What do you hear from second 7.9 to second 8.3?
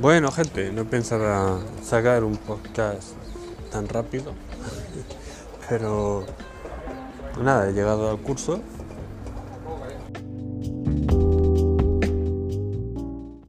al